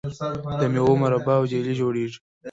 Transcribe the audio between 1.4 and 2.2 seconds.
جیلی جوړیږي.